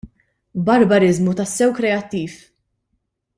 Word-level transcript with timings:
Barbariżmu 0.69 1.33
tassew 1.41 1.75
kreattiv! 1.77 2.33